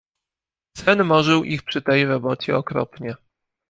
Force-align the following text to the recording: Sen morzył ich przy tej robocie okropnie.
Sen 0.77 1.03
morzył 1.03 1.43
ich 1.43 1.63
przy 1.63 1.81
tej 1.81 2.05
robocie 2.05 2.57
okropnie. 2.57 3.15